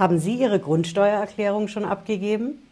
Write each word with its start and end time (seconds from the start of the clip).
Haben 0.00 0.18
Sie 0.18 0.36
Ihre 0.36 0.58
Grundsteuererklärung 0.58 1.68
schon 1.68 1.84
abgegeben? 1.84 2.66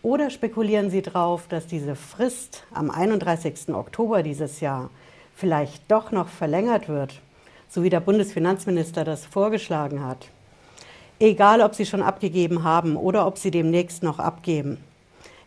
Oder 0.00 0.30
spekulieren 0.30 0.88
Sie 0.88 1.02
darauf, 1.02 1.46
dass 1.46 1.66
diese 1.66 1.94
Frist 1.94 2.64
am 2.72 2.90
31. 2.90 3.74
Oktober 3.74 4.22
dieses 4.22 4.60
Jahr 4.60 4.88
vielleicht 5.36 5.82
doch 5.90 6.10
noch 6.10 6.28
verlängert 6.28 6.88
wird, 6.88 7.20
so 7.68 7.82
wie 7.82 7.90
der 7.90 8.00
Bundesfinanzminister 8.00 9.04
das 9.04 9.26
vorgeschlagen 9.26 10.02
hat? 10.02 10.28
Egal, 11.18 11.60
ob 11.60 11.74
Sie 11.74 11.84
schon 11.84 12.00
abgegeben 12.00 12.64
haben 12.64 12.96
oder 12.96 13.26
ob 13.26 13.36
Sie 13.36 13.50
demnächst 13.50 14.02
noch 14.02 14.18
abgeben. 14.18 14.78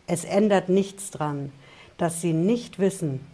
Es 0.06 0.24
ändert 0.24 0.68
nichts 0.68 1.10
daran, 1.10 1.50
dass 1.98 2.20
Sie 2.20 2.32
nicht 2.32 2.78
wissen, 2.78 3.26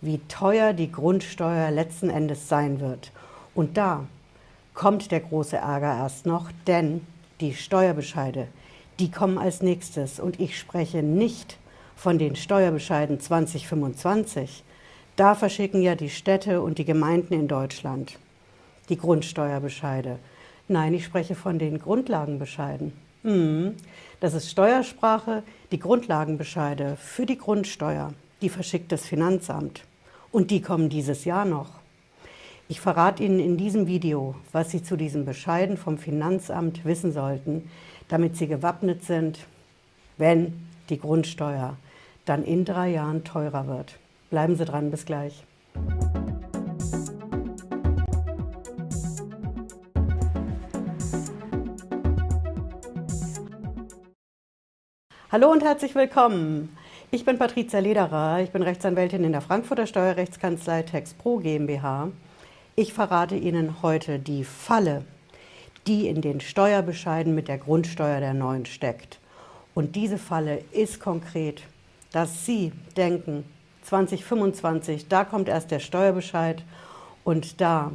wie 0.00 0.18
teuer 0.26 0.72
die 0.72 0.90
Grundsteuer 0.90 1.70
letzten 1.70 2.10
Endes 2.10 2.48
sein 2.48 2.80
wird. 2.80 3.12
Und 3.54 3.76
da 3.76 4.04
kommt 4.74 5.12
der 5.12 5.20
große 5.20 5.58
Ärger 5.58 5.96
erst 5.96 6.26
noch, 6.26 6.50
denn 6.66 7.06
die 7.40 7.54
Steuerbescheide, 7.54 8.48
die 8.98 9.10
kommen 9.10 9.38
als 9.38 9.62
nächstes. 9.62 10.20
Und 10.20 10.40
ich 10.40 10.58
spreche 10.58 11.02
nicht 11.02 11.58
von 11.96 12.18
den 12.18 12.36
Steuerbescheiden 12.36 13.20
2025. 13.20 14.64
Da 15.16 15.34
verschicken 15.34 15.82
ja 15.82 15.94
die 15.94 16.10
Städte 16.10 16.62
und 16.62 16.78
die 16.78 16.84
Gemeinden 16.84 17.34
in 17.34 17.48
Deutschland 17.48 18.18
die 18.88 18.96
Grundsteuerbescheide. 18.96 20.18
Nein, 20.68 20.94
ich 20.94 21.04
spreche 21.04 21.34
von 21.34 21.58
den 21.58 21.78
Grundlagenbescheiden. 21.78 22.92
Mhm. 23.22 23.74
Das 24.20 24.34
ist 24.34 24.50
Steuersprache, 24.50 25.42
die 25.72 25.78
Grundlagenbescheide 25.78 26.96
für 26.96 27.26
die 27.26 27.38
Grundsteuer, 27.38 28.14
die 28.40 28.48
verschickt 28.48 28.92
das 28.92 29.06
Finanzamt. 29.06 29.82
Und 30.32 30.50
die 30.50 30.60
kommen 30.60 30.88
dieses 30.88 31.24
Jahr 31.24 31.44
noch. 31.44 31.75
Ich 32.68 32.80
verrate 32.80 33.22
Ihnen 33.22 33.38
in 33.38 33.56
diesem 33.56 33.86
Video, 33.86 34.34
was 34.50 34.72
Sie 34.72 34.82
zu 34.82 34.96
diesen 34.96 35.24
Bescheiden 35.24 35.76
vom 35.76 35.98
Finanzamt 35.98 36.84
wissen 36.84 37.12
sollten, 37.12 37.70
damit 38.08 38.36
Sie 38.36 38.48
gewappnet 38.48 39.04
sind, 39.04 39.38
wenn 40.16 40.66
die 40.88 40.98
Grundsteuer 40.98 41.76
dann 42.24 42.42
in 42.44 42.64
drei 42.64 42.90
Jahren 42.90 43.22
teurer 43.22 43.68
wird. 43.68 44.00
Bleiben 44.30 44.56
Sie 44.56 44.64
dran, 44.64 44.90
bis 44.90 45.06
gleich. 45.06 45.44
Hallo 55.30 55.52
und 55.52 55.62
herzlich 55.62 55.94
willkommen. 55.94 56.76
Ich 57.12 57.24
bin 57.24 57.38
Patricia 57.38 57.78
Lederer, 57.78 58.40
ich 58.40 58.50
bin 58.50 58.62
Rechtsanwältin 58.62 59.22
in 59.22 59.30
der 59.30 59.40
Frankfurter 59.40 59.86
Steuerrechtskanzlei 59.86 60.82
TexPro 60.82 61.36
GmbH. 61.36 62.10
Ich 62.78 62.92
verrate 62.92 63.36
Ihnen 63.36 63.82
heute 63.82 64.18
die 64.18 64.44
Falle, 64.44 65.04
die 65.86 66.08
in 66.08 66.20
den 66.20 66.40
Steuerbescheiden 66.40 67.34
mit 67.34 67.48
der 67.48 67.58
Grundsteuer 67.58 68.20
der 68.20 68.34
neuen 68.34 68.66
steckt. 68.66 69.18
Und 69.74 69.96
diese 69.96 70.18
Falle 70.18 70.58
ist 70.72 71.00
konkret, 71.00 71.62
dass 72.12 72.44
Sie 72.44 72.72
denken, 72.96 73.44
2025, 73.82 75.08
da 75.08 75.24
kommt 75.24 75.48
erst 75.48 75.70
der 75.70 75.80
Steuerbescheid 75.80 76.62
und 77.24 77.60
da 77.60 77.92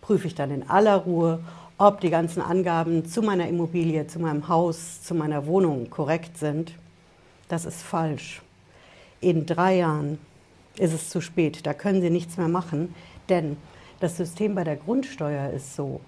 prüfe 0.00 0.26
ich 0.26 0.34
dann 0.34 0.50
in 0.50 0.68
aller 0.68 0.96
Ruhe, 0.96 1.40
ob 1.78 2.00
die 2.00 2.10
ganzen 2.10 2.40
Angaben 2.40 3.04
zu 3.04 3.22
meiner 3.22 3.48
Immobilie, 3.48 4.06
zu 4.06 4.18
meinem 4.18 4.48
Haus, 4.48 5.02
zu 5.02 5.14
meiner 5.14 5.46
Wohnung 5.46 5.90
korrekt 5.90 6.38
sind. 6.38 6.72
Das 7.48 7.64
ist 7.64 7.82
falsch 7.82 8.40
in 9.22 9.46
drei 9.46 9.76
Jahren 9.76 10.18
ist 10.76 10.92
es 10.92 11.08
zu 11.08 11.20
spät, 11.20 11.64
da 11.64 11.72
können 11.72 12.02
Sie 12.02 12.10
nichts 12.10 12.36
mehr 12.36 12.48
machen, 12.48 12.94
denn 13.28 13.56
das 14.02 14.16
System 14.16 14.56
bei 14.56 14.64
der 14.64 14.74
Grundsteuer 14.74 15.50
ist 15.50 15.76
so, 15.76 16.00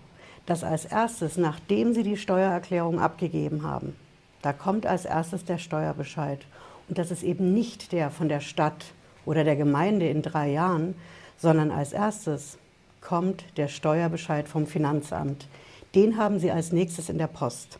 dass 0.46 0.64
als 0.64 0.84
erstes, 0.84 1.36
nachdem 1.36 1.94
Sie 1.94 2.02
die 2.02 2.16
Steuererklärung 2.16 2.98
abgegeben 2.98 3.62
haben, 3.62 3.94
da 4.42 4.52
kommt 4.52 4.84
als 4.84 5.04
erstes 5.04 5.44
der 5.44 5.58
Steuerbescheid. 5.58 6.40
Und 6.88 6.98
das 6.98 7.12
ist 7.12 7.22
eben 7.22 7.54
nicht 7.54 7.92
der 7.92 8.10
von 8.10 8.28
der 8.28 8.40
Stadt 8.40 8.84
oder 9.24 9.44
der 9.44 9.54
Gemeinde 9.54 10.08
in 10.08 10.22
drei 10.22 10.50
Jahren, 10.50 10.96
sondern 11.38 11.70
als 11.70 11.92
erstes 11.92 12.58
kommt 13.00 13.44
der 13.56 13.68
Steuerbescheid 13.68 14.48
vom 14.48 14.66
Finanzamt. 14.66 15.46
Den 15.94 16.18
haben 16.18 16.40
Sie 16.40 16.50
als 16.50 16.72
nächstes 16.72 17.08
in 17.08 17.18
der 17.18 17.28
Post. 17.28 17.78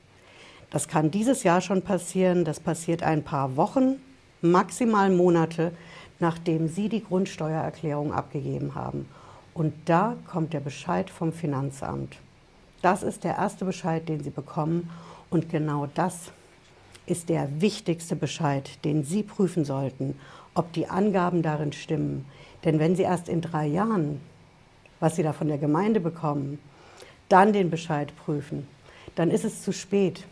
Das 0.70 0.86
kann 0.86 1.10
dieses 1.10 1.42
Jahr 1.42 1.60
schon 1.60 1.82
passieren, 1.82 2.44
das 2.44 2.60
passiert 2.60 3.02
ein 3.02 3.24
paar 3.24 3.56
Wochen 3.56 3.96
maximal 4.42 5.10
Monate, 5.10 5.72
nachdem 6.20 6.68
Sie 6.68 6.88
die 6.88 7.02
Grundsteuererklärung 7.02 8.12
abgegeben 8.12 8.76
haben. 8.76 9.08
Und 9.54 9.72
da 9.84 10.16
kommt 10.26 10.52
der 10.52 10.60
Bescheid 10.60 11.08
vom 11.08 11.32
Finanzamt. 11.32 12.16
Das 12.82 13.02
ist 13.02 13.24
der 13.24 13.36
erste 13.36 13.64
Bescheid, 13.64 14.08
den 14.08 14.22
Sie 14.22 14.30
bekommen. 14.30 14.90
Und 15.30 15.48
genau 15.48 15.88
das 15.94 16.32
ist 17.06 17.28
der 17.28 17.48
wichtigste 17.60 18.16
Bescheid, 18.16 18.84
den 18.84 19.04
Sie 19.04 19.22
prüfen 19.22 19.64
sollten, 19.64 20.18
ob 20.54 20.72
die 20.72 20.88
Angaben 20.88 21.42
darin 21.42 21.72
stimmen. 21.72 22.26
Denn 22.64 22.78
wenn 22.78 22.96
Sie 22.96 23.02
erst 23.02 23.28
in 23.28 23.40
drei 23.40 23.66
Jahren, 23.66 24.20
was 25.00 25.16
Sie 25.16 25.22
da 25.22 25.32
von 25.32 25.48
der 25.48 25.58
Gemeinde 25.58 26.00
bekommen, 26.00 26.58
dann 27.28 27.52
den 27.52 27.70
Bescheid 27.70 28.12
prüfen, 28.24 28.66
dann 29.14 29.30
ist 29.30 29.44
es 29.44 29.62
zu 29.62 29.72
spät. 29.72 30.24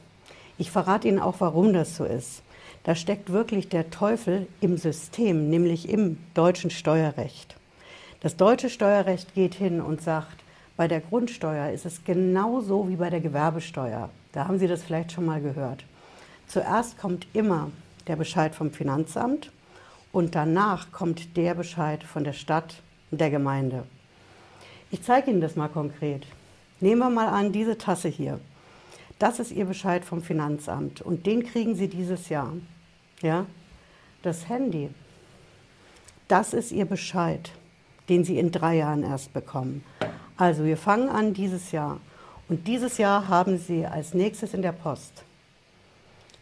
Ich 0.58 0.70
verrate 0.70 1.08
Ihnen 1.08 1.20
auch, 1.20 1.36
warum 1.38 1.72
das 1.72 1.96
so 1.96 2.04
ist. 2.04 2.42
Da 2.84 2.94
steckt 2.94 3.30
wirklich 3.30 3.68
der 3.68 3.90
Teufel 3.90 4.48
im 4.60 4.76
System, 4.76 5.48
nämlich 5.48 5.88
im 5.88 6.18
deutschen 6.34 6.70
Steuerrecht. 6.70 7.56
Das 8.22 8.36
deutsche 8.36 8.70
Steuerrecht 8.70 9.34
geht 9.34 9.54
hin 9.54 9.80
und 9.80 10.00
sagt, 10.00 10.44
bei 10.76 10.86
der 10.86 11.00
Grundsteuer 11.00 11.70
ist 11.70 11.84
es 11.84 12.04
genauso 12.04 12.88
wie 12.88 12.94
bei 12.94 13.10
der 13.10 13.20
Gewerbesteuer. 13.20 14.10
Da 14.30 14.46
haben 14.46 14.60
Sie 14.60 14.68
das 14.68 14.84
vielleicht 14.84 15.10
schon 15.10 15.26
mal 15.26 15.40
gehört. 15.40 15.84
Zuerst 16.46 16.98
kommt 16.98 17.26
immer 17.32 17.72
der 18.06 18.14
Bescheid 18.14 18.54
vom 18.54 18.70
Finanzamt 18.70 19.50
und 20.12 20.36
danach 20.36 20.92
kommt 20.92 21.36
der 21.36 21.54
Bescheid 21.54 22.04
von 22.04 22.22
der 22.22 22.32
Stadt 22.32 22.76
und 23.10 23.20
der 23.20 23.30
Gemeinde. 23.30 23.82
Ich 24.92 25.02
zeige 25.02 25.32
Ihnen 25.32 25.40
das 25.40 25.56
mal 25.56 25.68
konkret. 25.68 26.24
Nehmen 26.78 27.00
wir 27.00 27.10
mal 27.10 27.28
an, 27.28 27.50
diese 27.50 27.76
Tasse 27.76 28.08
hier. 28.08 28.38
Das 29.18 29.40
ist 29.40 29.50
Ihr 29.50 29.64
Bescheid 29.64 30.04
vom 30.04 30.22
Finanzamt 30.22 31.00
und 31.00 31.26
den 31.26 31.42
kriegen 31.42 31.74
Sie 31.74 31.88
dieses 31.88 32.28
Jahr. 32.28 32.52
Ja? 33.20 33.46
Das 34.22 34.48
Handy, 34.48 34.90
das 36.28 36.54
ist 36.54 36.70
Ihr 36.70 36.84
Bescheid, 36.84 37.50
den 38.08 38.24
Sie 38.24 38.38
in 38.38 38.50
drei 38.50 38.76
Jahren 38.76 39.02
erst 39.02 39.32
bekommen. 39.32 39.84
Also 40.36 40.64
wir 40.64 40.76
fangen 40.76 41.08
an 41.08 41.34
dieses 41.34 41.72
Jahr 41.72 42.00
und 42.48 42.66
dieses 42.66 42.98
Jahr 42.98 43.28
haben 43.28 43.58
Sie 43.58 43.86
als 43.86 44.14
nächstes 44.14 44.54
in 44.54 44.62
der 44.62 44.72
Post 44.72 45.24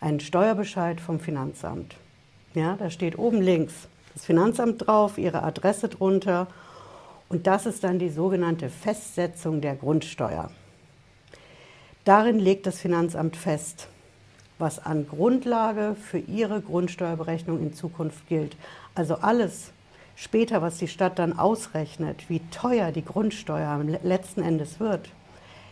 einen 0.01 0.21
Steuerbescheid 0.21 1.01
vom 1.01 1.21
Finanzamt. 1.21 1.97
Ja, 2.55 2.77
da 2.77 2.91
steht 2.91 3.19
oben 3.19 3.43
links 3.43 3.89
das 4.15 4.25
Finanzamt 4.25 4.87
drauf, 4.87 5.19
Ihre 5.19 5.43
Adresse 5.43 5.89
drunter 5.89 6.49
und 7.29 7.47
das 7.47 7.67
ist 7.67 7.85
dann 7.85 7.99
die 7.99 8.09
sogenannte 8.09 8.69
Festsetzung 8.69 9.61
der 9.61 9.77
Grundsteuer. 9.77 10.51
Darin 12.05 12.39
legt 12.39 12.67
das 12.67 12.81
Finanzamt 12.81 13.37
fest, 13.37 13.87
was 14.59 14.85
an 14.85 15.07
Grundlage 15.07 15.95
für 15.95 16.19
ihre 16.19 16.61
Grundsteuerberechnung 16.61 17.61
in 17.61 17.73
Zukunft 17.73 18.27
gilt. 18.29 18.57
Also 18.95 19.17
alles 19.17 19.73
später, 20.21 20.61
was 20.61 20.79
die 20.79 20.89
Stadt 20.89 21.19
dann 21.19 21.39
ausrechnet, 21.39 22.29
wie 22.29 22.41
teuer 22.51 22.93
die 22.93 23.05
Grundsteuer 23.05 23.83
letzten 24.03 24.43
Endes 24.43 24.79
wird, 24.79 25.09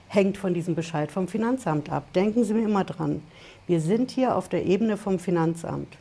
hängt 0.08 0.38
von 0.38 0.54
diesem 0.54 0.74
Bescheid 0.74 1.12
vom 1.12 1.28
Finanzamt 1.28 1.90
ab. 1.92 2.12
Denken 2.14 2.44
Sie 2.44 2.54
mir 2.54 2.64
immer 2.64 2.84
dran. 2.84 3.22
Wir 3.66 3.80
sind 3.80 4.10
hier 4.10 4.34
auf 4.34 4.48
der 4.48 4.64
Ebene 4.64 4.96
vom 4.96 5.18
Finanzamt. 5.18 5.98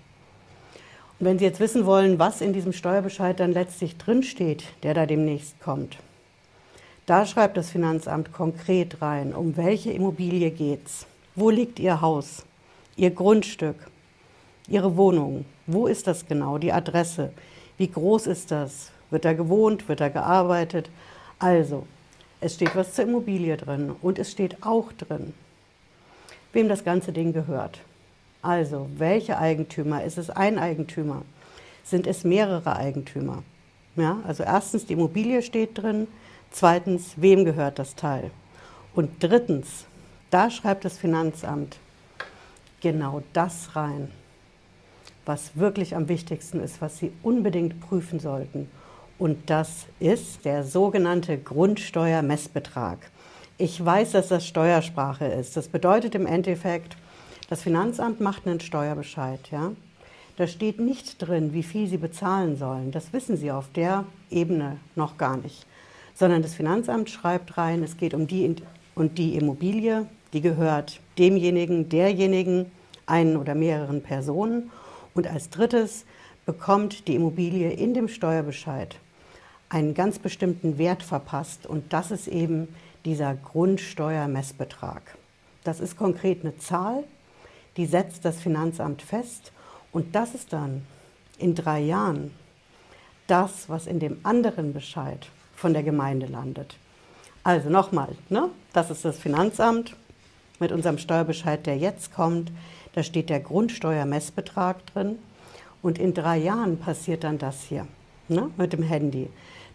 Und 1.19 1.25
wenn 1.25 1.39
Sie 1.39 1.45
jetzt 1.45 1.59
wissen 1.59 1.85
wollen, 1.85 2.19
was 2.19 2.41
in 2.41 2.53
diesem 2.53 2.71
Steuerbescheid 2.71 3.39
dann 3.39 3.51
letztlich 3.51 3.97
drinsteht, 3.97 4.63
der 4.83 4.93
da 4.93 5.05
demnächst 5.05 5.59
kommt, 5.59 5.97
da 7.05 7.25
schreibt 7.25 7.57
das 7.57 7.69
Finanzamt 7.69 8.31
konkret 8.31 9.01
rein, 9.01 9.33
um 9.33 9.57
welche 9.57 9.91
Immobilie 9.91 10.51
geht's, 10.51 11.05
wo 11.35 11.49
liegt 11.49 11.79
Ihr 11.79 12.01
Haus, 12.01 12.45
Ihr 12.95 13.11
Grundstück, 13.11 13.75
Ihre 14.69 14.95
Wohnung. 14.95 15.45
Wo 15.65 15.87
ist 15.87 16.07
das 16.07 16.25
genau? 16.25 16.57
Die 16.57 16.71
Adresse. 16.71 17.31
Wie 17.77 17.87
groß 17.89 18.27
ist 18.27 18.51
das? 18.51 18.91
Wird 19.09 19.25
da 19.25 19.33
gewohnt? 19.33 19.87
Wird 19.87 20.01
da 20.01 20.09
gearbeitet? 20.09 20.89
Also, 21.39 21.85
es 22.41 22.55
steht 22.55 22.75
was 22.75 22.93
zur 22.93 23.05
Immobilie 23.05 23.55
drin 23.57 23.95
und 24.01 24.19
es 24.19 24.31
steht 24.31 24.63
auch 24.63 24.91
drin, 24.93 25.33
wem 26.53 26.69
das 26.69 26.83
ganze 26.83 27.11
Ding 27.11 27.33
gehört. 27.33 27.79
Also, 28.41 28.89
welche 28.97 29.37
Eigentümer? 29.37 30.03
Ist 30.03 30.17
es 30.17 30.29
ein 30.29 30.57
Eigentümer? 30.57 31.23
Sind 31.83 32.07
es 32.07 32.23
mehrere 32.23 32.75
Eigentümer? 32.75 33.43
Ja, 33.95 34.19
also 34.27 34.43
erstens, 34.43 34.85
die 34.85 34.93
Immobilie 34.93 35.41
steht 35.41 35.77
drin. 35.77 36.07
Zweitens, 36.51 37.13
wem 37.15 37.45
gehört 37.45 37.79
das 37.79 37.95
Teil? 37.95 38.31
Und 38.93 39.11
drittens, 39.21 39.85
da 40.29 40.49
schreibt 40.49 40.85
das 40.85 40.97
Finanzamt, 40.97 41.77
genau 42.81 43.23
das 43.33 43.75
rein, 43.75 44.11
was 45.27 45.55
wirklich 45.55 45.95
am 45.95 46.09
wichtigsten 46.09 46.59
ist, 46.59 46.81
was 46.81 46.97
Sie 46.97 47.11
unbedingt 47.23 47.79
prüfen 47.81 48.19
sollten. 48.19 48.69
Und 49.19 49.49
das 49.49 49.87
ist 49.99 50.45
der 50.45 50.63
sogenannte 50.63 51.37
Grundsteuermessbetrag. 51.37 52.99
Ich 53.57 53.83
weiß, 53.83 54.11
dass 54.11 54.27
das 54.27 54.45
Steuersprache 54.45 55.25
ist. 55.25 55.57
Das 55.57 55.67
bedeutet 55.67 56.13
im 56.13 56.27
Endeffekt, 56.27 56.95
das 57.49 57.63
Finanzamt 57.63 58.21
macht 58.21 58.45
einen 58.45 58.59
Steuerbescheid. 58.59 59.39
Ja? 59.51 59.71
Da 60.37 60.45
steht 60.45 60.79
nicht 60.79 61.17
drin, 61.19 61.53
wie 61.53 61.63
viel 61.63 61.87
Sie 61.87 61.97
bezahlen 61.97 62.57
sollen. 62.57 62.91
Das 62.91 63.11
wissen 63.13 63.37
Sie 63.37 63.51
auf 63.51 63.65
der 63.73 64.05
Ebene 64.29 64.77
noch 64.95 65.17
gar 65.17 65.37
nicht. 65.37 65.65
Sondern 66.13 66.43
das 66.43 66.53
Finanzamt 66.53 67.09
schreibt 67.09 67.57
rein, 67.57 67.81
es 67.81 67.97
geht 67.97 68.13
um 68.13 68.27
die 68.27 68.55
und 68.93 69.17
die 69.17 69.35
Immobilie, 69.35 70.05
die 70.33 70.41
gehört 70.41 70.99
demjenigen, 71.17 71.89
derjenigen, 71.89 72.71
einen 73.07 73.37
oder 73.37 73.55
mehreren 73.55 74.03
Personen. 74.03 74.69
Und 75.17 75.25
als 75.25 75.49
drittes 75.49 76.05
bekommt 76.45 77.07
die 77.07 77.15
Immobilie 77.15 77.71
in 77.71 77.95
dem 77.95 78.07
Steuerbescheid 78.07 78.97
einen 79.67 79.95
ganz 79.95 80.19
bestimmten 80.19 80.77
Wert 80.77 81.01
verpasst. 81.01 81.65
Und 81.65 81.91
das 81.91 82.11
ist 82.11 82.27
eben 82.27 82.67
dieser 83.03 83.33
Grundsteuermessbetrag. 83.33 85.01
Das 85.63 85.79
ist 85.79 85.97
konkret 85.97 86.43
eine 86.43 86.55
Zahl, 86.59 87.03
die 87.77 87.87
setzt 87.87 88.25
das 88.25 88.39
Finanzamt 88.39 89.01
fest 89.01 89.51
und 89.91 90.13
das 90.13 90.35
ist 90.35 90.53
dann 90.53 90.85
in 91.39 91.55
drei 91.55 91.79
Jahren 91.79 92.31
das, 93.25 93.69
was 93.69 93.87
in 93.87 93.99
dem 93.99 94.19
anderen 94.21 94.71
Bescheid 94.71 95.29
von 95.55 95.73
der 95.73 95.81
Gemeinde 95.81 96.27
landet. 96.27 96.77
Also 97.43 97.71
nochmal, 97.71 98.15
ne? 98.29 98.51
das 98.71 98.91
ist 98.91 99.03
das 99.03 99.17
Finanzamt 99.17 99.95
mit 100.59 100.71
unserem 100.71 100.99
Steuerbescheid, 100.99 101.65
der 101.65 101.77
jetzt 101.77 102.13
kommt. 102.13 102.51
Da 102.97 103.03
steht 103.03 103.29
der 103.29 103.41
Grundsteuermessbetrag 103.41 104.83
drin. 104.87 105.19
Und 105.83 105.99
in 105.99 106.15
drei 106.15 106.37
Jahren 106.37 106.79
passiert 106.79 107.23
dann 107.23 107.37
das 107.37 107.61
hier 107.61 107.85
ne? 108.27 108.49
mit 108.57 108.73
dem 108.73 108.81
Handy. 108.81 109.29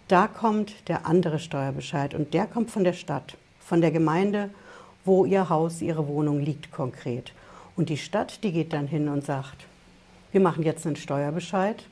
Da 0.08 0.26
kommt 0.26 0.88
der 0.88 1.06
andere 1.06 1.38
Steuerbescheid 1.38 2.14
und 2.14 2.34
der 2.34 2.48
kommt 2.48 2.72
von 2.72 2.82
der 2.82 2.94
Stadt, 2.94 3.36
von 3.60 3.80
der 3.80 3.92
Gemeinde, 3.92 4.50
wo 5.04 5.24
ihr 5.24 5.48
Haus, 5.48 5.82
ihre 5.82 6.08
Wohnung 6.08 6.40
liegt 6.40 6.72
konkret. 6.72 7.32
Und 7.76 7.90
die 7.90 7.96
Stadt, 7.96 8.42
die 8.42 8.50
geht 8.50 8.72
dann 8.72 8.88
hin 8.88 9.08
und 9.08 9.24
sagt, 9.24 9.66
wir 10.32 10.40
machen 10.40 10.64
jetzt 10.64 10.84
einen 10.84 10.96
Steuerbescheid 10.96 11.84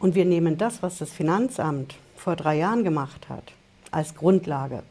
und 0.00 0.16
wir 0.16 0.24
nehmen 0.24 0.58
das, 0.58 0.82
was 0.82 0.98
das 0.98 1.12
Finanzamt 1.12 1.94
vor 2.16 2.34
drei 2.34 2.56
Jahren 2.56 2.82
gemacht 2.82 3.28
hat, 3.28 3.52
als 3.92 4.16
Grundlage. 4.16 4.82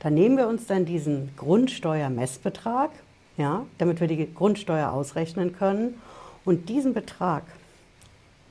Dann 0.00 0.12
nehmen 0.12 0.36
wir 0.36 0.46
uns 0.46 0.66
dann 0.66 0.84
diesen 0.84 1.30
Grundsteuermessbetrag, 1.38 2.90
ja, 3.36 3.66
damit 3.78 4.00
wir 4.00 4.08
die 4.08 4.32
Grundsteuer 4.32 4.92
ausrechnen 4.92 5.56
können. 5.56 6.00
Und 6.44 6.68
diesen 6.68 6.94
Betrag, 6.94 7.42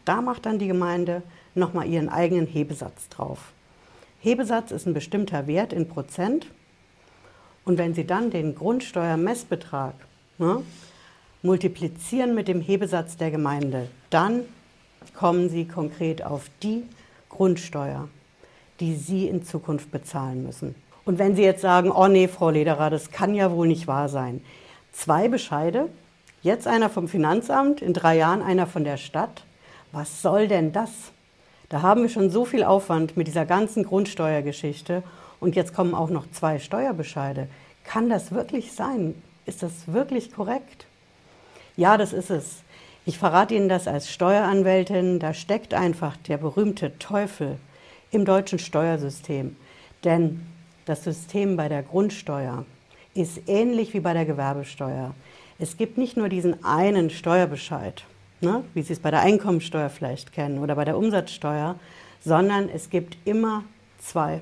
da 0.03 0.21
macht 0.21 0.45
dann 0.45 0.59
die 0.59 0.67
Gemeinde 0.67 1.23
nochmal 1.55 1.87
ihren 1.87 2.09
eigenen 2.09 2.45
Hebesatz 2.45 3.09
drauf. 3.09 3.53
Hebesatz 4.19 4.71
ist 4.71 4.85
ein 4.85 4.93
bestimmter 4.93 5.47
Wert 5.47 5.73
in 5.73 5.87
Prozent. 5.87 6.47
Und 7.63 7.77
wenn 7.77 7.93
Sie 7.93 8.05
dann 8.05 8.29
den 8.29 8.55
Grundsteuermessbetrag 8.55 9.93
ne, 10.37 10.61
multiplizieren 11.41 12.35
mit 12.35 12.47
dem 12.47 12.61
Hebesatz 12.61 13.17
der 13.17 13.31
Gemeinde, 13.31 13.87
dann 14.09 14.41
kommen 15.15 15.49
Sie 15.49 15.65
konkret 15.65 16.23
auf 16.23 16.49
die 16.61 16.83
Grundsteuer, 17.29 18.07
die 18.79 18.95
Sie 18.95 19.27
in 19.27 19.43
Zukunft 19.43 19.91
bezahlen 19.91 20.43
müssen. 20.43 20.75
Und 21.05 21.19
wenn 21.19 21.35
Sie 21.35 21.43
jetzt 21.43 21.61
sagen, 21.61 21.91
oh 21.91 22.07
nee, 22.07 22.27
Frau 22.27 22.49
Lederer, 22.49 22.89
das 22.89 23.11
kann 23.11 23.35
ja 23.35 23.51
wohl 23.51 23.67
nicht 23.67 23.87
wahr 23.87 24.09
sein. 24.09 24.41
Zwei 24.95 25.27
Bescheide, 25.27 25.89
jetzt 26.41 26.67
einer 26.67 26.89
vom 26.89 27.09
Finanzamt, 27.09 27.81
in 27.81 27.93
drei 27.93 28.15
Jahren 28.15 28.41
einer 28.41 28.65
von 28.65 28.85
der 28.85 28.95
Stadt. 28.95 29.43
Was 29.91 30.21
soll 30.21 30.47
denn 30.47 30.71
das? 30.71 30.89
Da 31.67 31.81
haben 31.81 32.01
wir 32.01 32.09
schon 32.09 32.29
so 32.29 32.45
viel 32.45 32.63
Aufwand 32.63 33.17
mit 33.17 33.27
dieser 33.27 33.45
ganzen 33.45 33.83
Grundsteuergeschichte 33.83 35.03
und 35.41 35.55
jetzt 35.55 35.75
kommen 35.75 35.93
auch 35.93 36.09
noch 36.09 36.31
zwei 36.31 36.59
Steuerbescheide. 36.59 37.49
Kann 37.83 38.09
das 38.09 38.31
wirklich 38.31 38.71
sein? 38.71 39.21
Ist 39.45 39.61
das 39.61 39.73
wirklich 39.87 40.33
korrekt? 40.33 40.87
Ja, 41.75 41.97
das 41.97 42.13
ist 42.13 42.31
es. 42.31 42.63
Ich 43.05 43.19
verrate 43.19 43.53
Ihnen 43.53 43.69
das 43.69 43.87
als 43.87 44.09
Steueranwältin. 44.09 45.19
Da 45.19 45.33
steckt 45.33 45.73
einfach 45.73 46.15
der 46.17 46.37
berühmte 46.37 46.97
Teufel 46.99 47.57
im 48.11 48.23
deutschen 48.23 48.59
Steuersystem. 48.59 49.57
Denn 50.05 50.47
das 50.85 51.03
System 51.03 51.57
bei 51.57 51.67
der 51.67 51.83
Grundsteuer 51.83 52.65
ist 53.15 53.41
ähnlich 53.47 53.93
wie 53.93 54.01
bei 54.01 54.13
der 54.13 54.25
Gewerbesteuer. 54.25 55.15
Es 55.57 55.77
gibt 55.77 55.97
nicht 55.97 56.17
nur 56.17 56.29
diesen 56.29 56.63
einen 56.63 57.09
Steuerbescheid, 57.09 58.03
ne, 58.41 58.63
wie 58.73 58.81
Sie 58.81 58.93
es 58.93 58.99
bei 58.99 59.09
der 59.09 59.21
Einkommensteuer 59.21 59.89
vielleicht 59.89 60.33
kennen 60.33 60.59
oder 60.59 60.75
bei 60.75 60.85
der 60.85 60.97
Umsatzsteuer, 60.97 61.79
sondern 62.23 62.69
es 62.69 62.89
gibt 62.89 63.17
immer 63.25 63.63
zwei. 63.99 64.41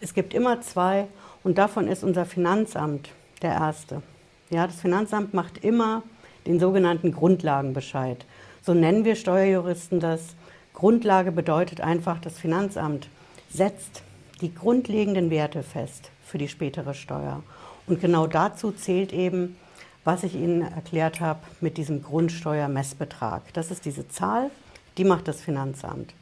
Es 0.00 0.12
gibt 0.14 0.34
immer 0.34 0.60
zwei 0.60 1.06
und 1.44 1.56
davon 1.56 1.86
ist 1.86 2.02
unser 2.02 2.26
Finanzamt 2.26 3.10
der 3.40 3.52
erste. 3.52 4.02
Ja, 4.50 4.66
das 4.66 4.80
Finanzamt 4.80 5.32
macht 5.32 5.64
immer 5.64 6.02
den 6.46 6.58
sogenannten 6.58 7.12
Grundlagenbescheid. 7.12 8.26
So 8.62 8.74
nennen 8.74 9.04
wir 9.04 9.14
Steuerjuristen 9.14 10.00
das. 10.00 10.34
Grundlage 10.74 11.30
bedeutet 11.30 11.80
einfach, 11.80 12.20
das 12.20 12.38
Finanzamt 12.38 13.08
setzt 13.48 14.02
die 14.40 14.54
grundlegenden 14.54 15.30
Werte 15.30 15.62
fest 15.62 16.10
für 16.24 16.38
die 16.38 16.48
spätere 16.48 16.94
Steuer. 16.94 17.42
Und 17.86 18.00
genau 18.00 18.26
dazu 18.26 18.72
zählt 18.72 19.12
eben 19.12 19.56
was 20.04 20.22
ich 20.22 20.34
Ihnen 20.34 20.60
erklärt 20.60 21.20
habe 21.20 21.40
mit 21.60 21.78
diesem 21.78 22.02
Grundsteuermessbetrag. 22.02 23.42
Das 23.54 23.70
ist 23.70 23.86
diese 23.86 24.06
Zahl, 24.08 24.50
die 24.98 25.04
macht 25.04 25.26
das 25.26 25.40
Finanzamt. 25.40 26.14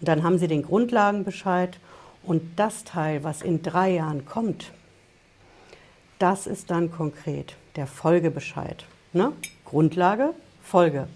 Und 0.00 0.08
dann 0.08 0.22
haben 0.22 0.38
Sie 0.38 0.48
den 0.48 0.62
Grundlagenbescheid 0.62 1.78
und 2.22 2.42
das 2.56 2.84
Teil, 2.84 3.22
was 3.24 3.42
in 3.42 3.62
drei 3.62 3.90
Jahren 3.90 4.24
kommt, 4.24 4.72
das 6.18 6.46
ist 6.46 6.70
dann 6.70 6.90
konkret 6.90 7.54
der 7.76 7.86
Folgebescheid. 7.86 8.84
Ne? 9.12 9.32
Grundlage, 9.64 10.34
Folge. 10.62 11.06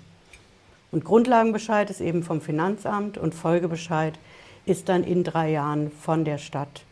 Und 0.93 1.05
Grundlagenbescheid 1.05 1.91
ist 1.91 2.01
eben 2.01 2.23
vom 2.23 2.41
Finanzamt 2.41 3.17
und 3.19 3.35
Folgebescheid 3.35 4.19
ist 4.65 4.89
dann 4.89 5.05
in 5.05 5.25
drei 5.25 5.51
Jahren 5.51 5.91
von 5.91 6.25
der 6.25 6.39
Stadt 6.39 6.85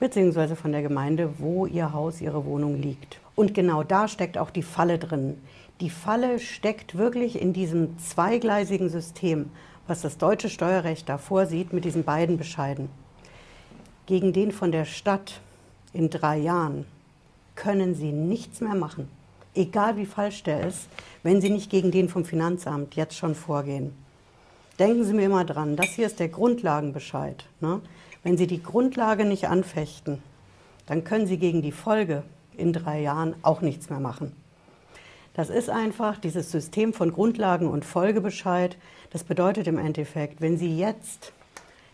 bzw. 0.00 0.54
von 0.54 0.72
der 0.72 0.82
Gemeinde, 0.82 1.34
wo 1.38 1.66
Ihr 1.66 1.92
Haus, 1.92 2.20
Ihre 2.20 2.44
Wohnung 2.44 2.80
liegt. 2.80 3.20
Und 3.34 3.54
genau 3.54 3.82
da 3.82 4.06
steckt 4.06 4.38
auch 4.38 4.50
die 4.50 4.62
Falle 4.62 4.98
drin. 4.98 5.38
Die 5.80 5.90
Falle 5.90 6.38
steckt 6.38 6.96
wirklich 6.96 7.40
in 7.40 7.52
diesem 7.52 7.98
zweigleisigen 7.98 8.88
System, 8.88 9.50
was 9.86 10.02
das 10.02 10.18
deutsche 10.18 10.48
Steuerrecht 10.48 11.08
da 11.08 11.18
vorsieht 11.18 11.72
mit 11.72 11.84
diesen 11.84 12.04
beiden 12.04 12.38
Bescheiden. 12.38 12.88
Gegen 14.06 14.32
den 14.32 14.52
von 14.52 14.70
der 14.70 14.84
Stadt 14.84 15.40
in 15.92 16.10
drei 16.10 16.38
Jahren 16.38 16.84
können 17.54 17.94
Sie 17.94 18.12
nichts 18.12 18.60
mehr 18.60 18.74
machen, 18.74 19.08
egal 19.54 19.96
wie 19.96 20.06
falsch 20.06 20.42
der 20.42 20.66
ist, 20.66 20.88
wenn 21.22 21.40
Sie 21.40 21.50
nicht 21.50 21.70
gegen 21.70 21.90
den 21.90 22.08
vom 22.08 22.24
Finanzamt 22.24 22.94
jetzt 22.94 23.16
schon 23.16 23.34
vorgehen. 23.34 23.92
Denken 24.78 25.04
Sie 25.04 25.12
mir 25.12 25.26
immer 25.26 25.44
dran, 25.44 25.76
das 25.76 25.90
hier 25.90 26.06
ist 26.06 26.18
der 26.18 26.28
Grundlagenbescheid. 26.28 27.44
Ne? 27.60 27.80
Wenn 28.24 28.36
Sie 28.36 28.46
die 28.46 28.62
Grundlage 28.62 29.24
nicht 29.24 29.48
anfechten, 29.48 30.20
dann 30.86 31.04
können 31.04 31.26
Sie 31.26 31.38
gegen 31.38 31.62
die 31.62 31.72
Folge 31.72 32.24
in 32.56 32.72
drei 32.72 33.00
Jahren 33.00 33.36
auch 33.42 33.60
nichts 33.60 33.88
mehr 33.88 34.00
machen. 34.00 34.34
Das 35.34 35.50
ist 35.50 35.70
einfach 35.70 36.18
dieses 36.18 36.50
System 36.50 36.92
von 36.92 37.12
Grundlagen 37.12 37.68
und 37.68 37.84
Folgebescheid. 37.84 38.76
Das 39.10 39.24
bedeutet 39.24 39.66
im 39.66 39.78
Endeffekt, 39.78 40.40
wenn 40.40 40.58
Sie 40.58 40.76
jetzt 40.76 41.32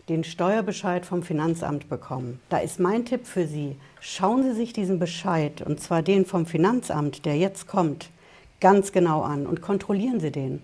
den 0.09 0.23
Steuerbescheid 0.23 1.05
vom 1.05 1.23
Finanzamt 1.23 1.87
bekommen, 1.87 2.39
da 2.49 2.57
ist 2.57 2.79
mein 2.79 3.05
Tipp 3.05 3.25
für 3.25 3.45
Sie, 3.47 3.77
schauen 3.99 4.43
Sie 4.43 4.53
sich 4.53 4.73
diesen 4.73 4.99
Bescheid, 4.99 5.61
und 5.61 5.79
zwar 5.79 6.01
den 6.01 6.25
vom 6.25 6.45
Finanzamt, 6.45 7.25
der 7.25 7.37
jetzt 7.37 7.67
kommt, 7.67 8.09
ganz 8.59 8.91
genau 8.91 9.21
an 9.21 9.45
und 9.45 9.61
kontrollieren 9.61 10.19
Sie 10.19 10.31
den. 10.31 10.61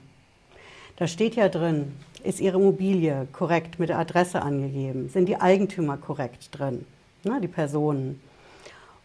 Da 0.97 1.07
steht 1.07 1.35
ja 1.35 1.47
drin, 1.47 1.93
ist 2.23 2.39
Ihre 2.39 2.57
Immobilie 2.57 3.27
korrekt 3.31 3.79
mit 3.79 3.89
der 3.89 3.99
Adresse 3.99 4.41
angegeben? 4.41 5.09
Sind 5.09 5.27
die 5.27 5.39
Eigentümer 5.39 5.97
korrekt 5.97 6.49
drin? 6.51 6.85
Ne, 7.23 7.39
die 7.41 7.47
Personen. 7.47 8.21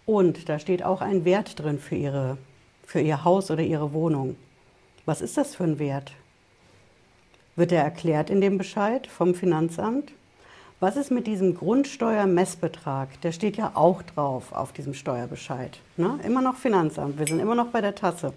Und 0.06 0.48
da 0.48 0.58
steht 0.58 0.82
auch 0.82 1.00
ein 1.00 1.24
Wert 1.24 1.58
drin 1.58 1.78
für, 1.78 1.94
ihre, 1.94 2.38
für 2.84 3.00
Ihr 3.00 3.24
Haus 3.24 3.50
oder 3.50 3.62
Ihre 3.62 3.92
Wohnung. 3.92 4.36
Was 5.06 5.20
ist 5.20 5.36
das 5.36 5.54
für 5.54 5.64
ein 5.64 5.78
Wert? 5.78 6.12
Wird 7.56 7.72
er 7.72 7.82
erklärt 7.82 8.30
in 8.30 8.40
dem 8.40 8.58
Bescheid 8.58 9.06
vom 9.06 9.34
Finanzamt? 9.34 10.12
Was 10.80 10.96
ist 10.96 11.10
mit 11.10 11.26
diesem 11.26 11.54
Grundsteuermessbetrag? 11.54 13.20
Der 13.20 13.30
steht 13.30 13.56
ja 13.56 13.72
auch 13.74 14.02
drauf 14.02 14.52
auf 14.52 14.72
diesem 14.72 14.94
Steuerbescheid. 14.94 15.78
Ne? 15.96 16.18
Immer 16.24 16.42
noch 16.42 16.56
Finanzamt, 16.56 17.18
wir 17.18 17.26
sind 17.26 17.40
immer 17.40 17.54
noch 17.54 17.68
bei 17.68 17.80
der 17.80 17.94
Tasse. 17.94 18.32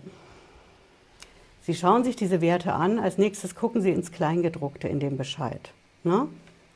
Sie 1.66 1.74
schauen 1.74 2.04
sich 2.04 2.16
diese 2.16 2.42
Werte 2.42 2.74
an, 2.74 3.00
als 3.00 3.18
nächstes 3.18 3.56
gucken 3.56 3.82
Sie 3.82 3.90
ins 3.90 4.12
Kleingedruckte 4.12 4.88
in 4.88 5.00
dem 5.00 5.18
Bescheid. 5.18 5.72
Ne? 6.04 6.28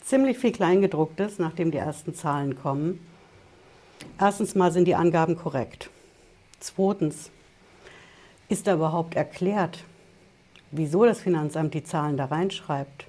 Ziemlich 0.01 0.39
viel 0.39 0.51
Kleingedrucktes, 0.51 1.37
nachdem 1.37 1.69
die 1.69 1.77
ersten 1.77 2.15
Zahlen 2.15 2.55
kommen. 2.59 2.99
Erstens 4.19 4.55
mal 4.55 4.71
sind 4.71 4.85
die 4.85 4.95
Angaben 4.95 5.35
korrekt. 5.37 5.91
Zweitens, 6.59 7.29
ist 8.47 8.65
da 8.65 8.73
überhaupt 8.73 9.13
erklärt, 9.13 9.83
wieso 10.71 11.05
das 11.05 11.21
Finanzamt 11.21 11.75
die 11.75 11.83
Zahlen 11.83 12.17
da 12.17 12.25
reinschreibt, 12.25 13.05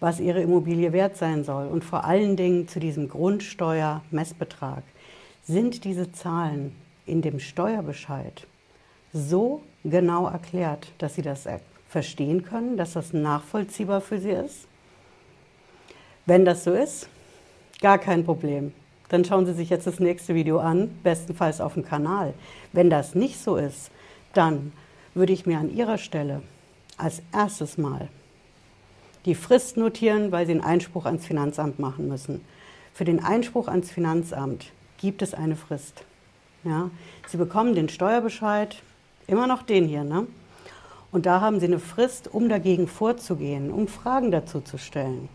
was 0.00 0.18
ihre 0.18 0.42
Immobilie 0.42 0.92
wert 0.92 1.16
sein 1.16 1.44
soll 1.44 1.68
und 1.68 1.84
vor 1.84 2.04
allen 2.04 2.36
Dingen 2.36 2.66
zu 2.66 2.80
diesem 2.80 3.08
Grundsteuermessbetrag. 3.08 4.82
sind 5.44 5.84
diese 5.84 6.10
Zahlen 6.10 6.74
in 7.06 7.22
dem 7.22 7.38
Steuerbescheid 7.38 8.48
so 9.12 9.62
genau 9.84 10.26
erklärt, 10.26 10.88
dass 10.98 11.14
Sie 11.14 11.22
das 11.22 11.46
verstehen 11.88 12.44
können, 12.44 12.76
dass 12.76 12.94
das 12.94 13.12
nachvollziehbar 13.12 14.00
für 14.00 14.18
Sie 14.18 14.30
ist? 14.30 14.66
Wenn 16.26 16.44
das 16.44 16.64
so 16.64 16.72
ist, 16.72 17.08
gar 17.80 17.98
kein 17.98 18.24
Problem. 18.24 18.72
Dann 19.08 19.24
schauen 19.24 19.44
Sie 19.44 19.52
sich 19.52 19.70
jetzt 19.70 19.86
das 19.86 20.00
nächste 20.00 20.34
Video 20.34 20.58
an, 20.58 20.98
bestenfalls 21.02 21.60
auf 21.60 21.74
dem 21.74 21.84
Kanal. 21.84 22.32
Wenn 22.72 22.88
das 22.88 23.14
nicht 23.14 23.38
so 23.38 23.56
ist, 23.56 23.90
dann 24.32 24.72
würde 25.14 25.32
ich 25.32 25.44
mir 25.44 25.58
an 25.58 25.74
Ihrer 25.74 25.98
Stelle 25.98 26.42
als 26.96 27.22
erstes 27.32 27.76
Mal 27.76 28.08
die 29.24 29.34
Frist 29.34 29.76
notieren, 29.76 30.32
weil 30.32 30.46
Sie 30.46 30.52
einen 30.52 30.62
Einspruch 30.62 31.06
ans 31.06 31.26
Finanzamt 31.26 31.78
machen 31.78 32.08
müssen. 32.08 32.40
Für 32.94 33.04
den 33.04 33.22
Einspruch 33.22 33.68
ans 33.68 33.90
Finanzamt 33.90 34.72
gibt 34.98 35.22
es 35.22 35.34
eine 35.34 35.56
Frist. 35.56 36.04
Ja? 36.64 36.90
Sie 37.26 37.36
bekommen 37.36 37.74
den 37.74 37.88
Steuerbescheid, 37.88 38.76
immer 39.26 39.46
noch 39.46 39.62
den 39.62 39.86
hier, 39.86 40.04
ne? 40.04 40.26
Und 41.10 41.26
da 41.26 41.40
haben 41.40 41.60
Sie 41.60 41.66
eine 41.66 41.78
Frist, 41.78 42.32
um 42.32 42.48
dagegen 42.48 42.88
vorzugehen, 42.88 43.70
um 43.70 43.86
Fragen 43.86 44.30
dazu 44.30 44.60
zu 44.60 44.78
stellen. 44.78 45.28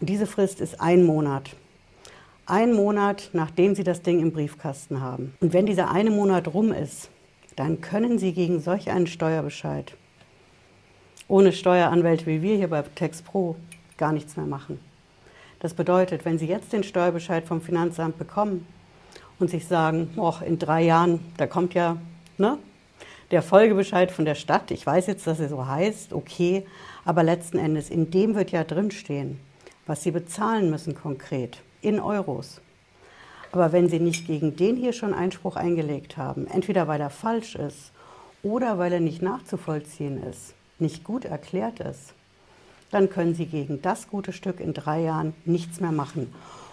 Und 0.00 0.08
diese 0.08 0.26
Frist 0.26 0.60
ist 0.60 0.80
ein 0.80 1.04
Monat. 1.04 1.56
Ein 2.46 2.72
Monat, 2.72 3.30
nachdem 3.34 3.74
Sie 3.74 3.84
das 3.84 4.00
Ding 4.00 4.20
im 4.20 4.32
Briefkasten 4.32 5.02
haben. 5.02 5.34
Und 5.40 5.52
wenn 5.52 5.66
dieser 5.66 5.90
eine 5.90 6.10
Monat 6.10 6.48
rum 6.54 6.72
ist, 6.72 7.10
dann 7.56 7.82
können 7.82 8.18
Sie 8.18 8.32
gegen 8.32 8.60
solch 8.60 8.90
einen 8.90 9.06
Steuerbescheid 9.06 9.92
ohne 11.28 11.52
Steueranwälte 11.52 12.26
wie 12.26 12.42
wir 12.42 12.56
hier 12.56 12.68
bei 12.68 12.82
TextPro 12.82 13.56
gar 13.96 14.12
nichts 14.12 14.36
mehr 14.36 14.46
machen. 14.46 14.80
Das 15.60 15.74
bedeutet, 15.74 16.24
wenn 16.24 16.38
Sie 16.38 16.46
jetzt 16.46 16.72
den 16.72 16.82
Steuerbescheid 16.82 17.44
vom 17.44 17.60
Finanzamt 17.60 18.18
bekommen 18.18 18.66
und 19.38 19.50
sich 19.50 19.66
sagen, 19.66 20.10
in 20.46 20.58
drei 20.58 20.82
Jahren, 20.82 21.20
da 21.36 21.46
kommt 21.46 21.74
ja 21.74 21.96
ne, 22.38 22.58
der 23.30 23.42
Folgebescheid 23.42 24.10
von 24.10 24.24
der 24.24 24.34
Stadt, 24.34 24.70
ich 24.70 24.86
weiß 24.86 25.06
jetzt, 25.06 25.26
dass 25.26 25.40
er 25.40 25.48
so 25.48 25.66
heißt, 25.66 26.12
okay, 26.12 26.66
aber 27.04 27.22
letzten 27.22 27.58
Endes, 27.58 27.90
in 27.90 28.10
dem 28.10 28.34
wird 28.34 28.50
ja 28.50 28.64
drinstehen, 28.64 29.38
was 29.86 30.02
Sie 30.02 30.10
bezahlen 30.10 30.70
müssen 30.70 30.94
konkret 30.94 31.58
in 31.82 32.00
Euros. 32.00 32.60
Aber 33.52 33.72
wenn 33.72 33.88
Sie 33.88 34.00
nicht 34.00 34.26
gegen 34.26 34.56
den 34.56 34.76
hier 34.76 34.92
schon 34.92 35.14
Einspruch 35.14 35.56
eingelegt 35.56 36.16
haben, 36.16 36.46
entweder 36.46 36.88
weil 36.88 37.00
er 37.00 37.10
falsch 37.10 37.54
ist 37.54 37.92
oder 38.42 38.78
weil 38.78 38.92
er 38.92 39.00
nicht 39.00 39.22
nachzuvollziehen 39.22 40.22
ist, 40.22 40.54
nicht 40.78 41.04
gut 41.04 41.24
erklärt 41.24 41.80
ist, 41.80 42.14
dann 42.90 43.10
können 43.10 43.34
Sie 43.34 43.46
gegen 43.46 43.82
das 43.82 44.08
gute 44.08 44.32
Stück 44.32 44.60
in 44.60 44.72
drei 44.72 45.02
Jahren 45.02 45.34
nichts 45.44 45.80
mehr 45.80 45.92
machen. 45.92 46.32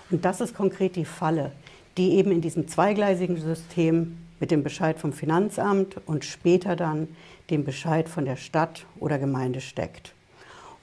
Und 0.10 0.24
das 0.24 0.40
ist 0.40 0.56
konkret 0.56 0.96
die 0.96 1.06
Falle, 1.06 1.52
die 1.98 2.14
eben 2.14 2.32
in 2.32 2.42
diesem 2.42 2.68
zweigleisigen 2.68 3.38
System 3.38 4.18
mit 4.40 4.52
dem 4.52 4.64
Bescheid 4.64 5.00
vom 5.00 5.14
Finanzamt 5.14 5.98
und 6.06 6.26
später 6.26 6.76
dann 6.76 7.08
dem 7.50 7.64
Bescheid 7.64 8.10
von 8.10 8.26
der 8.26 8.36
Stadt 8.36 8.86
oder 9.00 9.18
Gemeinde 9.18 9.62
steckt. 9.62 10.14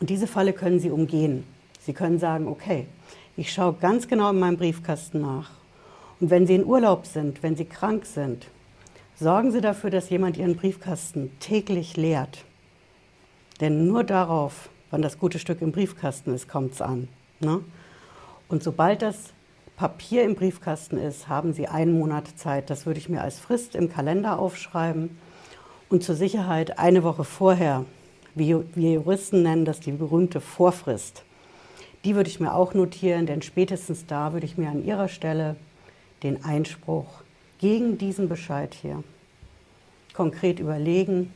Und 0.01 0.11
diese 0.11 0.27
Falle 0.27 0.53
können 0.53 0.81
Sie 0.81 0.91
umgehen. 0.91 1.45
Sie 1.81 1.93
können 1.93 2.19
sagen, 2.19 2.49
okay, 2.49 2.87
ich 3.37 3.53
schaue 3.53 3.75
ganz 3.75 4.09
genau 4.09 4.31
in 4.31 4.39
meinem 4.39 4.57
Briefkasten 4.57 5.21
nach. 5.21 5.51
Und 6.21 6.31
wenn 6.31 6.47
Sie 6.47 6.55
in 6.55 6.65
Urlaub 6.65 7.07
sind, 7.07 7.43
wenn 7.43 7.57
Sie 7.57 7.65
krank 7.65 8.07
sind, 8.07 8.47
sorgen 9.19 9.51
Sie 9.53 9.61
dafür, 9.61 9.91
dass 9.91 10.11
jemand 10.11 10.37
Ihren 10.37 10.57
Briefkasten 10.57 11.31
täglich 11.41 11.97
leert. 11.97 12.45
Denn 13.61 13.87
nur 13.87 14.05
darauf, 14.05 14.71
wann 14.91 15.03
das 15.03 15.19
gute 15.19 15.39
Stück 15.39 15.63
im 15.63 15.73
Briefkasten 15.73 16.35
ist, 16.35 16.49
kommt 16.49 16.75
es 16.75 16.83
an. 16.83 17.09
Ne? 17.41 17.61
Und 18.49 18.63
sobald 18.63 19.03
das 19.03 19.33
Papier 19.77 20.23
im 20.25 20.35
Briefkasten 20.35 20.97
ist, 20.99 21.29
haben 21.29 21.53
Sie 21.53 21.67
einen 21.67 21.99
Monat 21.99 22.29
Zeit. 22.37 22.71
Das 22.71 22.87
würde 22.87 22.99
ich 22.99 23.09
mir 23.09 23.23
als 23.23 23.39
Frist 23.39 23.75
im 23.75 23.91
Kalender 23.91 24.39
aufschreiben. 24.39 25.19
Und 25.89 26.03
zur 26.03 26.15
Sicherheit 26.15 26.79
eine 26.79 27.03
Woche 27.03 27.25
vorher, 27.25 27.85
wie 28.35 28.57
wir 28.75 28.93
Juristen 28.93 29.43
nennen 29.43 29.65
das 29.65 29.81
die 29.81 29.93
berühmte 29.93 30.41
Vorfrist. 30.41 31.25
Die 32.05 32.15
würde 32.15 32.31
ich 32.31 32.41
mir 32.41 32.55
auch 32.55 32.75
notieren, 32.75 33.27
denn 33.27 33.43
spätestens 33.43 34.07
da 34.07 34.33
würde 34.33 34.47
ich 34.47 34.57
mir 34.57 34.71
an 34.71 34.85
Ihrer 34.85 35.09
Stelle 35.09 35.57
den 36.23 36.45
Einspruch 36.45 37.23
gegen 37.59 37.99
diesen 37.99 38.29
Bescheid 38.29 38.75
hier 38.75 39.03
konkret 40.15 40.61
überlegen 40.61 41.33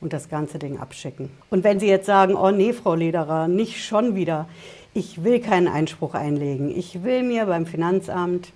und 0.00 0.12
das 0.12 0.28
ganze 0.28 0.58
Ding 0.58 0.78
abschicken. 0.78 1.30
Und 1.50 1.64
wenn 1.64 1.80
Sie 1.80 1.88
jetzt 1.88 2.06
sagen, 2.06 2.34
oh 2.34 2.50
nee, 2.50 2.72
Frau 2.72 2.94
Lederer, 2.94 3.48
nicht 3.48 3.84
schon 3.84 4.14
wieder, 4.14 4.48
ich 4.94 5.24
will 5.24 5.40
keinen 5.40 5.68
Einspruch 5.68 6.14
einlegen, 6.14 6.74
ich 6.74 7.02
will 7.02 7.24
mir 7.24 7.46
beim 7.46 7.66
Finanzamt 7.66 8.52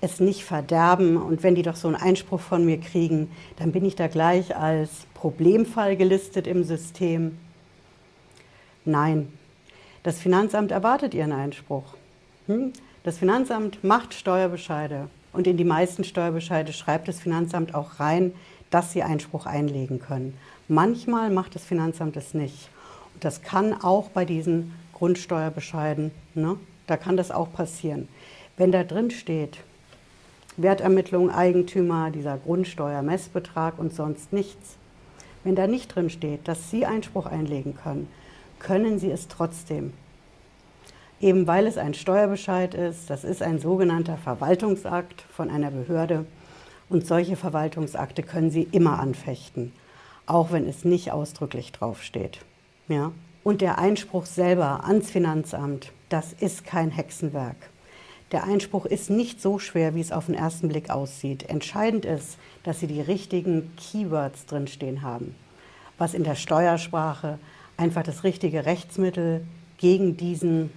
es 0.00 0.20
nicht 0.20 0.44
verderben 0.44 1.16
und 1.16 1.42
wenn 1.42 1.54
die 1.54 1.62
doch 1.62 1.76
so 1.76 1.88
einen 1.88 1.96
Einspruch 1.96 2.40
von 2.40 2.64
mir 2.64 2.78
kriegen, 2.78 3.30
dann 3.56 3.72
bin 3.72 3.84
ich 3.84 3.96
da 3.96 4.08
gleich 4.08 4.54
als 4.56 4.90
Problemfall 5.14 5.96
gelistet 5.96 6.46
im 6.46 6.64
System. 6.64 7.38
Nein, 8.84 9.32
das 10.02 10.20
Finanzamt 10.20 10.70
erwartet 10.70 11.14
Ihren 11.14 11.32
Einspruch. 11.32 11.96
Hm? 12.46 12.72
Das 13.02 13.18
Finanzamt 13.18 13.82
macht 13.84 14.14
Steuerbescheide 14.14 15.08
und 15.32 15.46
in 15.46 15.56
die 15.56 15.64
meisten 15.64 16.04
Steuerbescheide 16.04 16.72
schreibt 16.72 17.08
das 17.08 17.20
Finanzamt 17.20 17.74
auch 17.74 18.00
rein, 18.00 18.32
dass 18.70 18.92
Sie 18.92 19.02
Einspruch 19.02 19.46
einlegen 19.46 20.00
können. 20.00 20.34
Manchmal 20.68 21.30
macht 21.30 21.54
das 21.54 21.64
Finanzamt 21.64 22.16
es 22.16 22.34
nicht. 22.34 22.68
Und 23.14 23.24
das 23.24 23.42
kann 23.42 23.72
auch 23.72 24.10
bei 24.10 24.24
diesen 24.24 24.74
Grundsteuerbescheiden, 24.98 26.10
ne, 26.34 26.56
da 26.86 26.96
kann 26.96 27.16
das 27.16 27.30
auch 27.30 27.52
passieren. 27.52 28.08
Wenn 28.56 28.72
da 28.72 28.82
drin 28.82 29.10
steht, 29.10 29.58
Wertermittlung, 30.56 31.30
Eigentümer, 31.30 32.10
dieser 32.10 32.36
Grundsteuermessbetrag 32.36 33.78
und 33.78 33.94
sonst 33.94 34.32
nichts, 34.32 34.76
wenn 35.44 35.54
da 35.54 35.68
nicht 35.68 35.94
drin 35.94 36.10
steht, 36.10 36.48
dass 36.48 36.70
Sie 36.70 36.84
Einspruch 36.84 37.26
einlegen 37.26 37.76
können, 37.76 38.08
können 38.58 38.98
Sie 38.98 39.10
es 39.10 39.28
trotzdem. 39.28 39.92
Eben 41.20 41.46
weil 41.46 41.66
es 41.66 41.78
ein 41.78 41.94
Steuerbescheid 41.94 42.74
ist, 42.74 43.08
das 43.08 43.22
ist 43.22 43.42
ein 43.42 43.60
sogenannter 43.60 44.16
Verwaltungsakt 44.16 45.22
von 45.22 45.50
einer 45.50 45.70
Behörde 45.70 46.26
und 46.88 47.06
solche 47.06 47.36
Verwaltungsakte 47.36 48.22
können 48.24 48.50
Sie 48.50 48.68
immer 48.72 48.98
anfechten, 48.98 49.72
auch 50.26 50.50
wenn 50.50 50.68
es 50.68 50.84
nicht 50.84 51.12
ausdrücklich 51.12 51.70
draufsteht. 51.70 52.40
Ja? 52.88 53.12
Und 53.48 53.62
der 53.62 53.78
Einspruch 53.78 54.26
selber 54.26 54.84
ans 54.84 55.10
Finanzamt, 55.10 55.92
das 56.10 56.34
ist 56.34 56.66
kein 56.66 56.90
Hexenwerk. 56.90 57.56
Der 58.30 58.44
Einspruch 58.44 58.84
ist 58.84 59.08
nicht 59.08 59.40
so 59.40 59.58
schwer, 59.58 59.94
wie 59.94 60.02
es 60.02 60.12
auf 60.12 60.26
den 60.26 60.34
ersten 60.34 60.68
Blick 60.68 60.90
aussieht. 60.90 61.48
Entscheidend 61.48 62.04
ist, 62.04 62.36
dass 62.62 62.80
Sie 62.80 62.86
die 62.86 63.00
richtigen 63.00 63.74
Keywords 63.76 64.44
drinstehen 64.44 65.00
haben, 65.00 65.34
was 65.96 66.12
in 66.12 66.24
der 66.24 66.34
Steuersprache 66.34 67.38
einfach 67.78 68.02
das 68.02 68.22
richtige 68.22 68.66
Rechtsmittel 68.66 69.46
gegen 69.78 70.18
diesen 70.18 70.70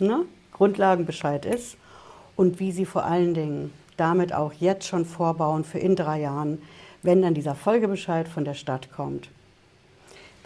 ne, 0.00 0.24
Grundlagenbescheid 0.50 1.46
ist 1.46 1.76
und 2.34 2.58
wie 2.58 2.72
Sie 2.72 2.84
vor 2.84 3.04
allen 3.04 3.34
Dingen 3.34 3.72
damit 3.96 4.32
auch 4.32 4.54
jetzt 4.54 4.88
schon 4.88 5.04
vorbauen 5.04 5.62
für 5.62 5.78
in 5.78 5.94
drei 5.94 6.22
Jahren, 6.22 6.62
wenn 7.04 7.22
dann 7.22 7.34
dieser 7.34 7.54
Folgebescheid 7.54 8.26
von 8.26 8.44
der 8.44 8.54
Stadt 8.54 8.90
kommt. 8.90 9.30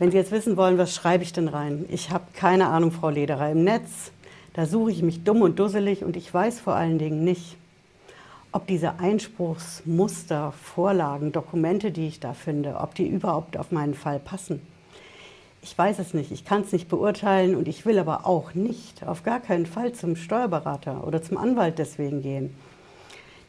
Wenn 0.02 0.10
Sie 0.10 0.16
jetzt 0.16 0.32
wissen 0.32 0.56
wollen, 0.56 0.78
was 0.78 0.96
schreibe 0.96 1.22
ich 1.22 1.32
denn 1.32 1.46
rein? 1.46 1.84
Ich 1.88 2.10
habe 2.10 2.24
keine 2.34 2.66
Ahnung, 2.66 2.90
Frau 2.90 3.08
Lederer. 3.08 3.52
Im 3.52 3.62
Netz, 3.62 4.10
da 4.52 4.66
suche 4.66 4.90
ich 4.90 5.00
mich 5.00 5.22
dumm 5.22 5.42
und 5.42 5.60
dusselig 5.60 6.02
und 6.02 6.16
ich 6.16 6.34
weiß 6.34 6.58
vor 6.58 6.74
allen 6.74 6.98
Dingen 6.98 7.22
nicht, 7.22 7.56
ob 8.50 8.66
diese 8.66 8.98
Einspruchsmuster, 8.98 10.54
Vorlagen, 10.60 11.30
Dokumente, 11.30 11.92
die 11.92 12.08
ich 12.08 12.18
da 12.18 12.32
finde, 12.32 12.78
ob 12.80 12.96
die 12.96 13.06
überhaupt 13.06 13.56
auf 13.56 13.70
meinen 13.70 13.94
Fall 13.94 14.18
passen. 14.18 14.60
Ich 15.62 15.78
weiß 15.78 16.00
es 16.00 16.14
nicht, 16.14 16.32
ich 16.32 16.44
kann 16.44 16.62
es 16.62 16.72
nicht 16.72 16.88
beurteilen 16.88 17.54
und 17.54 17.68
ich 17.68 17.86
will 17.86 18.00
aber 18.00 18.26
auch 18.26 18.54
nicht, 18.54 19.06
auf 19.06 19.22
gar 19.22 19.38
keinen 19.38 19.66
Fall 19.66 19.92
zum 19.92 20.16
Steuerberater 20.16 21.06
oder 21.06 21.22
zum 21.22 21.38
Anwalt 21.38 21.78
deswegen 21.78 22.22
gehen. 22.22 22.52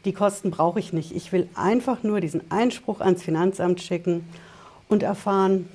Die 0.06 0.14
Kosten 0.14 0.52
brauche 0.52 0.80
ich 0.80 0.94
nicht. 0.94 1.16
Ich 1.16 1.32
will 1.32 1.50
einfach 1.56 2.04
nur 2.04 2.22
diesen 2.22 2.52
Einspruch 2.52 3.02
ans 3.02 3.24
Finanzamt 3.24 3.82
schicken 3.82 4.30
und 4.88 5.02
erfahren, 5.02 5.68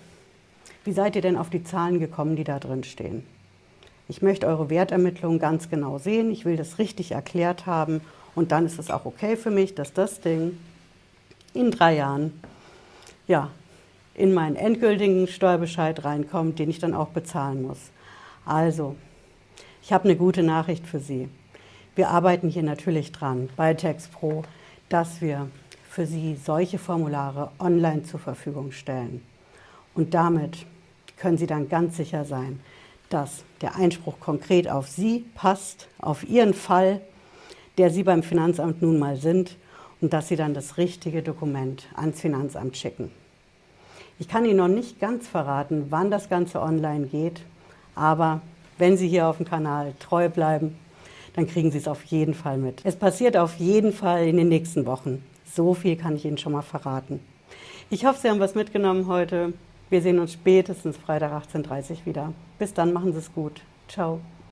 wie 0.89 0.93
seid 0.93 1.17
ihr 1.17 1.21
denn 1.21 1.37
auf 1.37 1.51
die 1.51 1.63
Zahlen 1.63 2.01
gekommen, 2.01 2.35
die 2.35 2.45
da 2.45 2.59
drin 2.59 2.83
stehen. 2.83 3.23
Ich 4.09 4.23
möchte 4.23 4.47
eure 4.47 4.71
Wertermittlung 4.71 5.39
ganz 5.39 5.69
genau 5.69 5.99
sehen. 5.99 6.31
Ich 6.31 6.47
will 6.47 6.57
das 6.57 6.79
richtig 6.79 7.13
erklärt 7.13 7.67
haben. 7.67 8.01
Und 8.35 8.53
dann 8.53 8.65
ist 8.65 8.79
es 8.79 8.91
auch 8.91 9.05
okay 9.05 9.37
für 9.37 9.51
mich, 9.51 9.75
dass 9.75 9.93
das 9.93 10.23
Ding 10.23 10.59
in 11.53 11.73
drei 11.73 11.95
Jahren 11.97 12.41
ja, 13.27 13.51
in 14.15 14.33
meinen 14.33 14.57
endgültigen 14.57 15.29
Steuerbescheid 15.29 16.07
reinkommt, 16.07 16.59
den 16.59 16.71
ich 16.71 16.79
dann 16.79 16.95
auch 16.95 17.09
bezahlen 17.09 17.61
muss. 17.61 17.91
Also, 18.47 18.97
ich 19.83 19.93
habe 19.93 20.05
eine 20.05 20.17
gute 20.17 20.43
Nachricht 20.43 20.87
für 20.87 21.01
Sie. 21.01 21.29
Wir 21.97 22.09
arbeiten 22.09 22.49
hier 22.49 22.63
natürlich 22.63 23.13
dran 23.13 23.51
bei 23.57 23.75
TextPro, 23.75 24.43
dass 24.89 25.21
wir 25.21 25.51
für 25.87 26.07
Sie 26.07 26.35
solche 26.43 26.79
Formulare 26.79 27.51
online 27.59 28.05
zur 28.05 28.21
Verfügung 28.21 28.73
stellen. 28.73 29.23
Und 29.95 30.15
damit 30.15 30.65
können 31.19 31.39
Sie 31.39 31.47
dann 31.47 31.69
ganz 31.69 31.97
sicher 31.97 32.25
sein, 32.25 32.61
dass 33.11 33.43
der 33.61 33.77
Einspruch 33.77 34.21
konkret 34.21 34.69
auf 34.69 34.89
Sie 34.89 35.25
passt, 35.35 35.89
auf 35.99 36.29
Ihren 36.29 36.55
Fall, 36.55 37.01
der 37.79 37.91
Sie 37.91 38.03
beim 38.03 38.23
Finanzamt 38.23 38.83
nun 38.83 38.99
mal 38.99 39.17
sind 39.17 39.57
und 40.01 40.13
dass 40.13 40.29
Sie 40.29 40.37
dann 40.37 40.55
das 40.55 40.77
richtige 40.77 41.23
Dokument 41.23 41.87
ans 41.95 42.21
Finanzamt 42.21 42.77
schicken. 42.77 43.11
Ich 44.19 44.29
kann 44.29 44.45
Ihnen 44.45 44.57
noch 44.57 44.69
nicht 44.69 45.01
ganz 45.01 45.29
verraten, 45.29 45.87
wann 45.91 46.11
das 46.11 46.29
Ganze 46.29 46.61
online 46.61 47.07
geht, 47.07 47.41
aber 47.95 48.41
wenn 48.77 48.97
Sie 48.97 49.09
hier 49.09 49.27
auf 49.29 49.37
dem 49.37 49.47
Kanal 49.47 49.95
treu 50.01 50.29
bleiben, 50.29 50.77
dann 51.35 51.47
kriegen 51.47 51.71
Sie 51.71 51.79
es 51.79 51.89
auf 51.89 52.05
jeden 52.05 52.35
Fall 52.35 52.59
mit. 52.59 52.81
Es 52.85 52.97
passiert 52.97 53.37
auf 53.37 53.57
jeden 53.57 53.93
Fall 53.93 54.27
in 54.27 54.37
den 54.37 54.49
nächsten 54.49 54.87
Wochen. 54.87 55.25
So 55.53 55.75
viel 55.75 55.97
kann 55.97 56.17
ich 56.17 56.25
Ihnen 56.25 56.39
schon 56.39 56.53
mal 56.53 56.63
verraten. 56.63 57.21
Ich 57.91 58.05
hoffe, 58.05 58.19
Sie 58.21 58.29
haben 58.29 58.41
was 58.41 58.55
mitgenommen 58.55 59.07
heute. 59.07 59.53
Wir 59.91 60.03
sehen 60.03 60.19
uns 60.19 60.33
spätestens 60.33 60.97
Freitag 60.97 61.33
18.30 61.33 61.91
Uhr 61.91 62.07
wieder. 62.07 62.33
Bis 62.59 62.75
dann, 62.75 62.93
machen 62.93 63.13
Sie 63.13 63.19
es 63.19 63.33
gut. 63.33 63.63
Ciao. 63.89 64.21